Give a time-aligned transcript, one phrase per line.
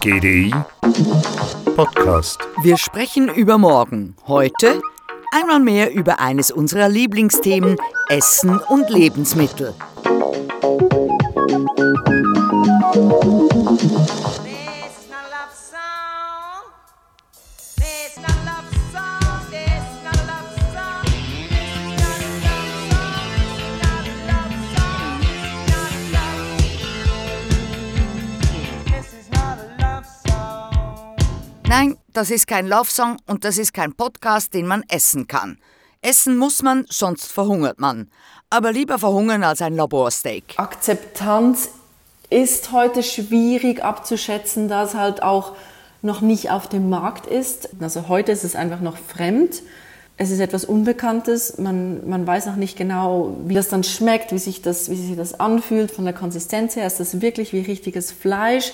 [0.00, 0.52] GDI
[1.74, 2.38] Podcast.
[2.62, 4.14] Wir sprechen über morgen.
[4.26, 4.82] Heute
[5.32, 7.78] einmal mehr über eines unserer Lieblingsthemen,
[8.10, 9.72] Essen und Lebensmittel.
[12.44, 14.19] Nein,
[32.12, 35.58] das ist kein Love-Song und das ist kein Podcast, den man essen kann.
[36.02, 38.10] Essen muss man, sonst verhungert man.
[38.48, 40.54] Aber lieber verhungern als ein Laborsteak.
[40.56, 41.70] Akzeptanz
[42.30, 45.56] ist heute schwierig abzuschätzen, da es halt auch
[46.02, 47.68] noch nicht auf dem Markt ist.
[47.80, 49.62] Also heute ist es einfach noch fremd.
[50.16, 51.58] Es ist etwas Unbekanntes.
[51.58, 55.16] Man, man weiß noch nicht genau, wie das dann schmeckt, wie sich das, wie sich
[55.16, 56.86] das anfühlt von der Konsistenz her.
[56.86, 58.72] Ist das wirklich wie richtiges Fleisch?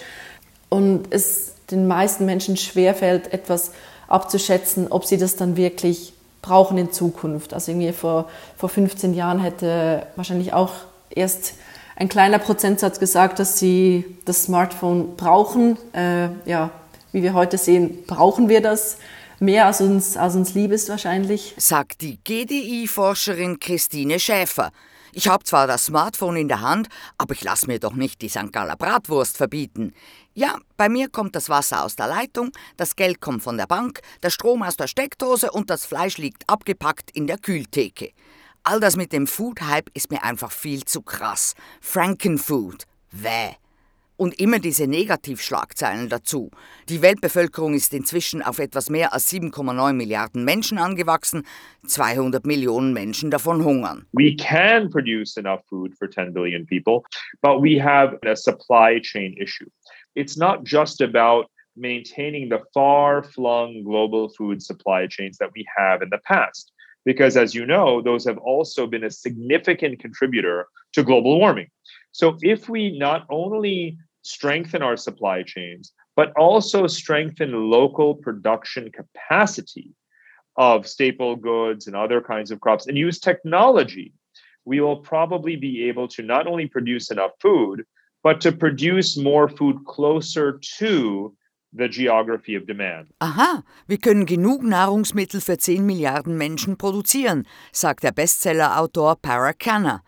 [0.69, 3.73] Und es den meisten Menschen schwerfällt, etwas
[4.09, 7.55] abzuschätzen, ob sie das dann wirklich brauchen in Zukunft.
[7.55, 10.73] Also irgendwie vor, vor 15 Jahren hätte wahrscheinlich auch
[11.11, 11.55] erst
[11.97, 15.77] ein kleiner Prozentsatz gesagt, dass sie das Smartphone brauchen.
[15.93, 16.71] Äh, ja,
[17.13, 18.99] wie wir heute sehen, brauchen wir das
[19.41, 21.55] mehr als uns, als uns lieb ist wahrscheinlich.
[21.57, 24.71] Sagt die GDI-Forscherin Christine Schäfer.
[25.19, 28.29] Ich habe zwar das Smartphone in der Hand, aber ich lasse mir doch nicht die
[28.29, 28.53] St.
[28.53, 29.95] Galler Bratwurst verbieten.
[30.35, 34.03] Ja, bei mir kommt das Wasser aus der Leitung, das Geld kommt von der Bank,
[34.23, 38.11] der Strom aus der Steckdose und das Fleisch liegt abgepackt in der Kühltheke.
[38.63, 41.55] All das mit dem Food-Hype ist mir einfach viel zu krass.
[41.81, 42.85] Frankenfood.
[43.11, 43.57] Wäh
[44.17, 46.51] und immer diese Negativschlagzeilen dazu.
[46.89, 51.47] Die Weltbevölkerung ist inzwischen auf etwas mehr als 7,9 Milliarden Menschen angewachsen,
[51.87, 54.07] 200 Millionen Menschen davon hungern.
[54.13, 57.03] We can produce enough food for 10 billion people,
[57.43, 59.69] but we have a supply chain issue.
[60.15, 66.09] It's not just about maintaining the far-flung global food supply chains that we have in
[66.11, 66.73] the past.
[67.05, 71.69] Because as you know, those have also been a significant contributor to global warming.
[72.11, 79.91] So if we not only strengthen our supply chains, but also strengthen local production capacity
[80.57, 84.13] of staple goods and other kinds of crops and use technology,
[84.65, 87.85] we will probably be able to not only produce enough food,
[88.23, 91.33] but to produce more food closer to
[91.73, 93.09] the geography of demand.
[93.21, 100.03] Aha, wir können genug Nahrungsmittel für 10 Milliarden Menschen produzieren, sagt der Bestsellerautor Paracana.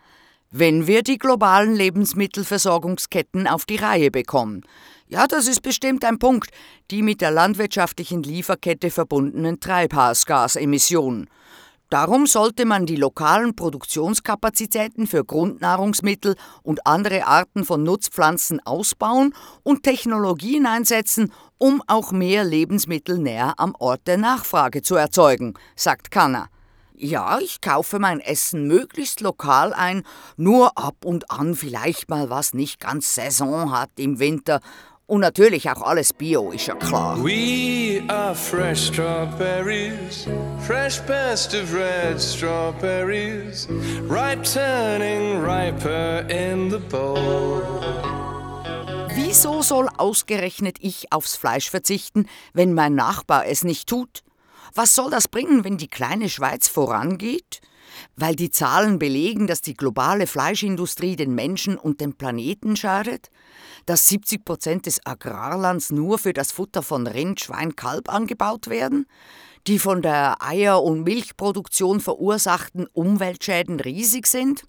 [0.50, 4.62] Wenn wir die globalen Lebensmittelversorgungsketten auf die Reihe bekommen.
[5.09, 6.50] Ja, das ist bestimmt ein Punkt,
[6.91, 11.28] die mit der landwirtschaftlichen Lieferkette verbundenen Treibhausgasemissionen.
[11.91, 19.84] Darum sollte man die lokalen Produktionskapazitäten für Grundnahrungsmittel und andere Arten von Nutzpflanzen ausbauen und
[19.84, 26.50] Technologien einsetzen, um auch mehr Lebensmittel näher am Ort der Nachfrage zu erzeugen, sagt Kanner.
[27.00, 30.03] Ja, ich kaufe mein Essen möglichst lokal ein,
[30.36, 34.60] nur ab und an vielleicht mal was nicht ganz Saison hat im Winter.
[35.06, 37.16] Und natürlich auch alles Bio, ist ja klar.
[37.22, 40.26] We are fresh strawberries,
[40.66, 43.69] fresh best of red strawberries,
[44.10, 47.62] ripe turning riper in the bowl.
[49.15, 54.25] Wieso soll ausgerechnet ich aufs Fleisch verzichten, wenn mein Nachbar es nicht tut?
[54.75, 57.61] Was soll das bringen, wenn die kleine Schweiz vorangeht?
[58.17, 63.31] Weil die Zahlen belegen, dass die globale Fleischindustrie den Menschen und dem Planeten schadet?
[63.87, 69.07] Dass 70 Prozent des Agrarlands nur für das Futter von Rind, Schwein, Kalb angebaut werden?
[69.67, 74.65] Die von der Eier- und Milchproduktion verursachten Umweltschäden riesig sind?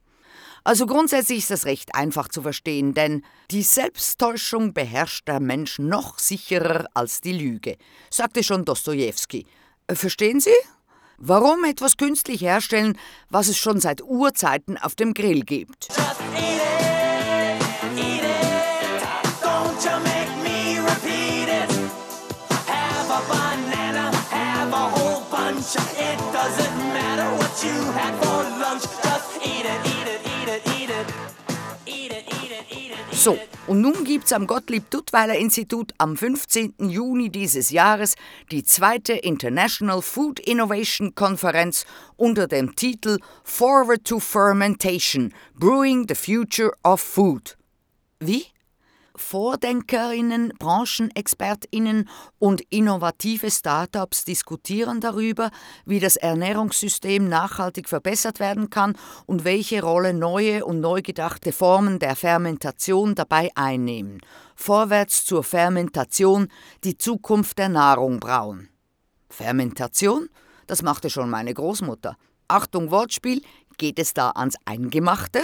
[0.63, 6.19] Also grundsätzlich ist das recht einfach zu verstehen, denn die Selbsttäuschung beherrscht der Mensch noch
[6.19, 7.77] sicherer als die Lüge,
[8.09, 9.45] sagte schon Dostoevsky.
[9.89, 10.55] Äh, verstehen Sie?
[11.17, 12.97] Warum etwas künstlich herstellen,
[13.29, 15.89] was es schon seit Urzeiten auf dem Grill gibt?
[25.99, 26.17] It.
[26.33, 30.18] Doesn't matter what you had for lunch, just eat it, eat it,
[33.19, 33.37] So,
[33.67, 36.75] und nun gibt es am Gottlieb-Duttweiler-Institut am 15.
[36.79, 38.15] Juni dieses Jahres
[38.49, 41.85] die zweite International Food Innovation Konferenz
[42.15, 47.57] unter dem Titel Forward to Fermentation– Brewing the Future of Food.
[48.21, 48.45] Wie?
[49.19, 55.51] Vordenkerinnen, Branchenexpertinnen und innovative Startups diskutieren darüber,
[55.85, 61.99] wie das Ernährungssystem nachhaltig verbessert werden kann und welche Rolle neue und neu gedachte Formen
[61.99, 64.19] der Fermentation dabei einnehmen.
[64.55, 66.47] Vorwärts zur Fermentation,
[66.83, 68.69] die Zukunft der Nahrung brauen.
[69.29, 70.29] Fermentation?
[70.65, 72.15] Das machte schon meine Großmutter.
[72.47, 73.43] Achtung Wortspiel,
[73.77, 75.41] geht es da ans Eingemachte?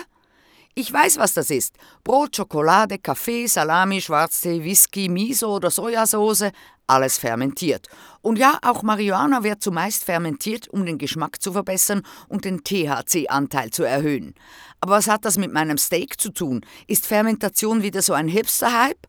[0.78, 1.78] Ich weiß, was das ist.
[2.04, 6.52] Brot, Schokolade, Kaffee, Salami, Schwarztee, Whisky, Miso oder Sojasauce,
[6.86, 7.88] alles fermentiert.
[8.22, 13.70] Und ja, auch Marihuana wird zumeist fermentiert, um den Geschmack zu verbessern und den THC-Anteil
[13.70, 14.36] zu erhöhen.
[14.82, 16.66] Aber was hat das mit meinem Steak zu tun?
[16.88, 19.08] Ist Fermentation wieder so ein Hipster-Hype?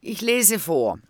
[0.00, 1.00] Ich lese vor.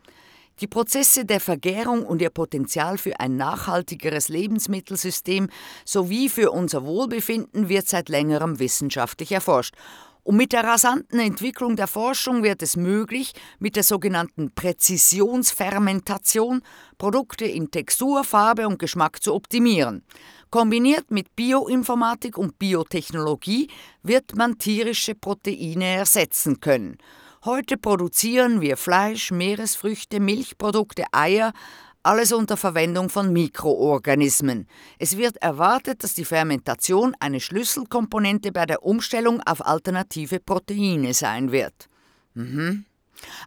[0.60, 5.48] Die Prozesse der Vergärung und ihr Potenzial für ein nachhaltigeres Lebensmittelsystem
[5.86, 9.74] sowie für unser Wohlbefinden wird seit längerem wissenschaftlich erforscht.
[10.22, 16.60] Und mit der rasanten Entwicklung der Forschung wird es möglich, mit der sogenannten Präzisionsfermentation
[16.98, 20.04] Produkte in Textur, Farbe und Geschmack zu optimieren.
[20.50, 23.68] Kombiniert mit Bioinformatik und Biotechnologie
[24.02, 26.98] wird man tierische Proteine ersetzen können.
[27.46, 31.54] Heute produzieren wir Fleisch, Meeresfrüchte, Milchprodukte, Eier,
[32.02, 34.66] alles unter Verwendung von Mikroorganismen.
[34.98, 41.50] Es wird erwartet, dass die Fermentation eine Schlüsselkomponente bei der Umstellung auf alternative Proteine sein
[41.50, 41.88] wird.
[42.34, 42.84] Mhm.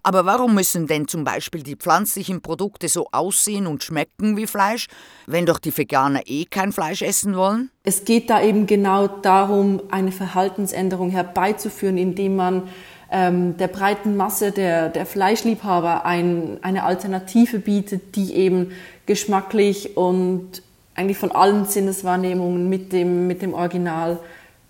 [0.01, 4.87] Aber warum müssen denn zum Beispiel die pflanzlichen Produkte so aussehen und schmecken wie Fleisch,
[5.27, 7.69] wenn doch die Veganer eh kein Fleisch essen wollen?
[7.83, 12.69] Es geht da eben genau darum, eine Verhaltensänderung herbeizuführen, indem man
[13.13, 18.71] ähm, der breiten Masse der, der Fleischliebhaber ein, eine Alternative bietet, die eben
[19.05, 20.63] geschmacklich und
[20.95, 24.19] eigentlich von allen Sinneswahrnehmungen mit dem, mit dem Original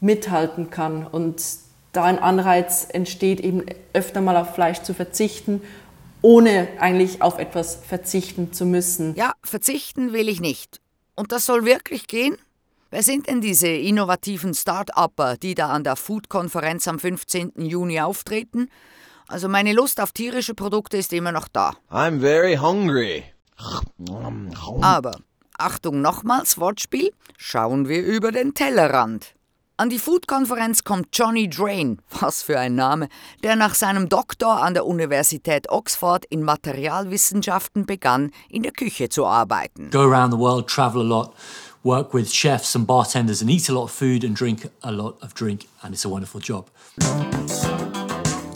[0.01, 1.07] mithalten kann.
[1.07, 1.41] Und
[1.93, 3.63] da ein Anreiz entsteht, eben
[3.93, 5.61] öfter mal auf Fleisch zu verzichten,
[6.21, 9.15] ohne eigentlich auf etwas verzichten zu müssen.
[9.15, 10.81] Ja, verzichten will ich nicht.
[11.15, 12.37] Und das soll wirklich gehen?
[12.93, 17.53] Wer sind denn diese innovativen Start-Upper, die da an der Food-Konferenz am 15.
[17.55, 18.69] Juni auftreten?
[19.27, 21.73] Also meine Lust auf tierische Produkte ist immer noch da.
[21.89, 23.23] I'm very hungry.
[24.81, 25.17] Aber,
[25.57, 29.33] Achtung nochmals, Wortspiel, schauen wir über den Tellerrand.
[29.75, 33.09] An die Food-Konferenz kommt Johnny Drain, was für ein Name,
[33.41, 39.25] der nach seinem Doktor an der Universität Oxford in Materialwissenschaften begann, in der Küche zu
[39.25, 39.89] arbeiten.
[39.89, 41.33] Go around the world, travel a lot.
[41.83, 45.17] Work with chefs and bartenders and eat a lot of food and drink a lot
[45.21, 46.69] of drink, and it's a wonderful job.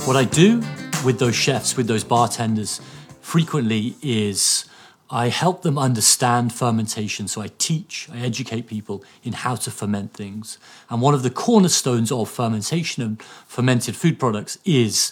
[0.05, 0.61] What I do
[1.03, 2.79] with those chefs, with those bartenders,
[3.19, 4.65] frequently is
[5.09, 7.27] I help them understand fermentation.
[7.27, 10.57] So I teach, I educate people in how to ferment things.
[10.89, 15.11] And one of the cornerstones of fermentation and fermented food products is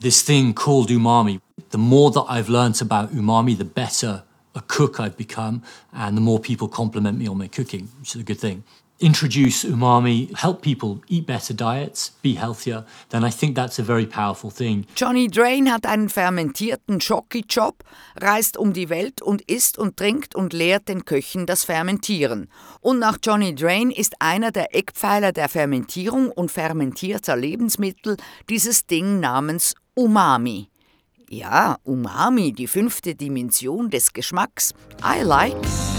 [0.00, 1.40] this thing called umami.
[1.70, 4.22] The more that I've learned about umami, the better
[4.58, 5.62] a cook I've become,
[5.92, 8.64] and the more people compliment me on my cooking, which is a good thing.
[9.00, 14.06] Introduce umami, help people eat better diets, be healthier, then I think that's a very
[14.06, 14.86] powerful thing.
[14.96, 17.84] Johnny Drain hat einen fermentierten Jockey-Job,
[18.20, 22.48] reist um die Welt und isst und trinkt und lehrt den Köchen das Fermentieren.
[22.80, 28.16] Und nach Johnny Drain ist einer der Eckpfeiler der Fermentierung und fermentierter Lebensmittel
[28.48, 30.70] dieses Ding namens Umami.
[31.30, 34.72] Ja, Umami, die fünfte Dimension des Geschmacks.
[35.04, 35.97] I like.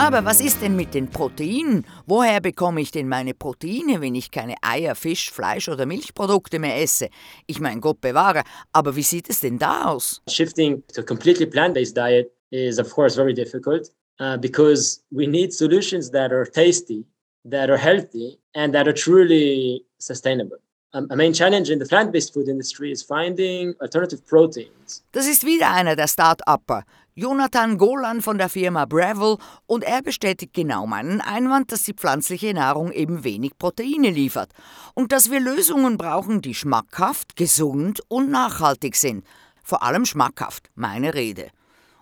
[0.00, 1.84] Aber was ist denn mit den Proteinen?
[2.06, 6.80] Woher bekomme ich denn meine Proteine, wenn ich keine Eier, Fisch, Fleisch oder Milchprodukte mehr
[6.80, 7.10] esse?
[7.46, 8.42] Ich meine, Gott bewahre,
[8.72, 10.22] aber wie sieht es denn da aus?
[10.26, 13.90] Shifting to a completely plant-based diet is of course very difficult
[14.20, 17.04] uh, because we need solutions that are tasty,
[17.44, 20.56] that are healthy, and that are truly sustainable.
[20.92, 25.04] A main challenge in the plant-based food industry is finding alternative proteins.
[25.12, 26.84] Das ist wieder einer der Start-Upper.
[27.14, 32.54] Jonathan Golan von der Firma Breville und er bestätigt genau meinen Einwand, dass die pflanzliche
[32.54, 34.52] Nahrung eben wenig Proteine liefert
[34.94, 39.24] und dass wir Lösungen brauchen, die schmackhaft, gesund und nachhaltig sind.
[39.62, 41.48] Vor allem schmackhaft, meine Rede.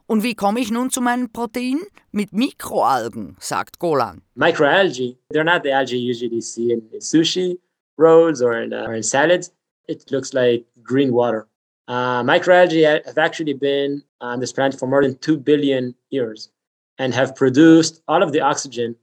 [0.06, 1.82] Und wie komme ich nun zu meinen Proteinen?
[2.12, 4.22] Mit Mikroalgen, sagt Golan.
[4.36, 7.58] Microalgae, they're not the algae you usually see in, in sushi
[7.98, 9.52] rolls or in, uh, or in salads.
[9.88, 11.47] It looks like green water.
[11.88, 16.50] Uh, microalgae have actually been on this planet for more than 2 billion years
[16.98, 18.94] and have produced all of the oxygen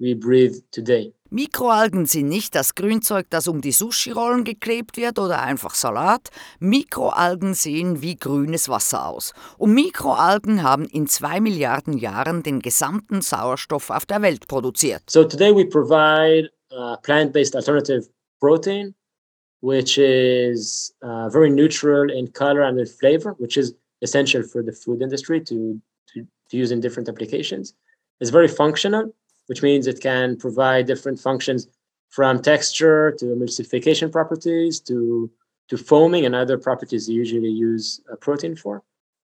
[0.00, 1.12] we breathe today.
[1.30, 6.30] Mikroalgen sind nicht das Grünzeug, das um die Sushi-Rollen geklebt wird oder einfach Salat.
[6.58, 9.32] Mikroalgen sehen wie grünes Wasser aus.
[9.58, 15.02] Und Mikroalgen haben in zwei Milliarden Jahren den gesamten Sauerstoff auf der Welt produziert.
[15.08, 18.08] So today we provide uh, plant-based alternative
[18.40, 18.94] protein,
[19.60, 24.72] which is uh, very neutral in color and in flavor, which is essential for the
[24.72, 25.80] food industry to,
[26.12, 27.74] to, to use in different applications.
[28.20, 29.12] It's very functional
[29.46, 31.68] which means it can provide different functions
[32.10, 35.30] from texture to emulsification properties to,
[35.68, 38.82] to foaming and other properties you usually use a protein for.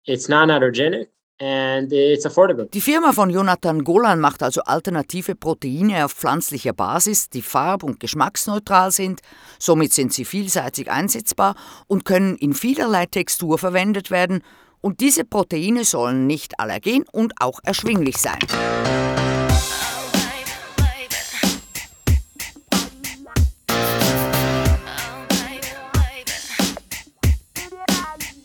[0.05, 1.07] It's non-allergenic.
[1.41, 8.01] Die Firma von Jonathan Golan macht also alternative Proteine auf pflanzlicher Basis, die farb- und
[8.01, 9.21] geschmacksneutral sind.
[9.57, 11.55] Somit sind sie vielseitig einsetzbar
[11.87, 14.43] und können in vielerlei Textur verwendet werden.
[14.81, 18.39] Und diese Proteine sollen nicht allergen und auch erschwinglich sein.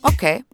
[0.02, 0.44] Okay.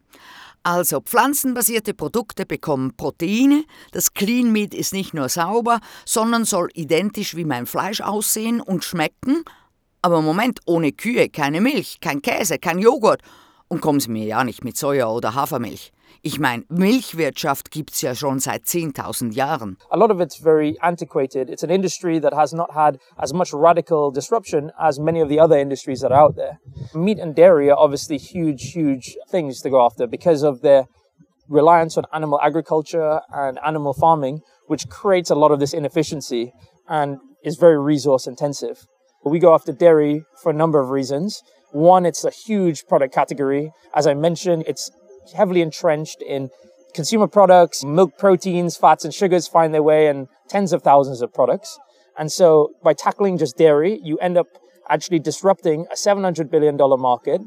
[0.62, 7.34] Also pflanzenbasierte Produkte bekommen Proteine, das Clean Meat ist nicht nur sauber, sondern soll identisch
[7.34, 9.42] wie mein Fleisch aussehen und schmecken.
[10.02, 13.22] Aber Moment, ohne Kühe keine Milch, kein Käse, kein Joghurt.
[13.68, 15.92] Und kommen Sie mir ja nicht mit Soja oder Hafermilch.
[16.22, 19.76] Ich meine, Milchwirtschaft gibt's ja schon seit 10.000 Jahren.
[19.90, 21.48] A lot of it's very antiquated.
[21.48, 25.40] It's an industry that has not had as much radical disruption as many of the
[25.40, 26.58] other industries that are out there.
[26.94, 30.84] Meat and dairy are obviously huge, huge things to go after because of their
[31.48, 36.52] reliance on animal agriculture and animal farming, which creates a lot of this inefficiency
[36.88, 38.86] and is very resource intensive.
[39.24, 41.42] But we go after dairy for a number of reasons.
[41.72, 43.70] One, it's a huge product category.
[43.94, 44.90] As I mentioned, it's
[45.34, 46.50] heavily entrenched in
[46.94, 51.32] consumer products, milk proteins, fats, and sugars find their way in tens of thousands of
[51.32, 51.78] products.
[52.18, 54.48] And so by tackling just dairy, you end up
[54.88, 57.40] actually disrupting a $700 billion market.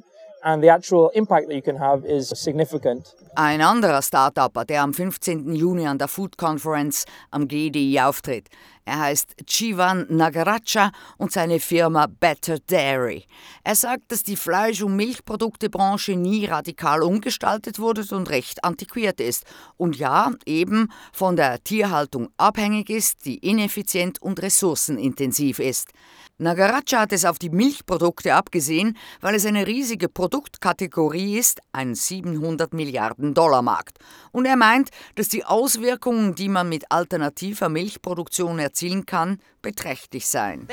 [0.46, 3.14] And the actual impact that you can have is significant.
[3.38, 5.56] Ein anderer Startupper, der am 15.
[5.56, 8.48] Juni an der Food Conference am GDI auftritt.
[8.86, 13.26] Er heißt Chivan Nagaracha und seine Firma Better Dairy.
[13.64, 19.46] Er sagt, dass die Fleisch- und Milchproduktebranche nie radikal umgestaltet wurde und recht antiquiert ist.
[19.78, 25.92] Und ja, eben von der Tierhaltung abhängig ist, die ineffizient und ressourcenintensiv ist.
[26.40, 32.74] Nagaracha hat es auf die Milchprodukte abgesehen, weil es eine riesige Produktkategorie ist, ein 700
[32.74, 34.00] Milliarden Dollar Markt.
[34.32, 40.68] Und er meint, dass die Auswirkungen, die man mit alternativer Milchproduktion erzielen kann, beträchtlich seien.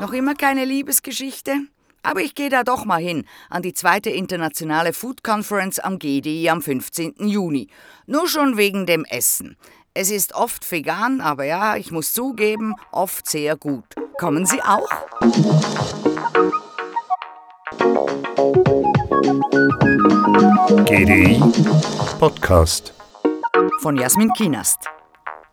[0.00, 1.58] Noch immer keine Liebesgeschichte?
[2.02, 6.48] Aber ich gehe da doch mal hin an die zweite internationale Food Conference am GDI
[6.48, 7.14] am 15.
[7.18, 7.68] Juni.
[8.06, 9.56] Nur schon wegen dem Essen.
[9.92, 13.84] Es ist oft vegan, aber ja, ich muss zugeben, oft sehr gut.
[14.18, 14.88] Kommen Sie auch?
[20.86, 22.94] GDI Podcast
[23.80, 24.78] Von Jasmin Kienast.